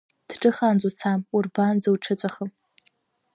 [0.29, 2.45] Дҿыхаанӡа уца, урбаанӡа уҽыҵәахы.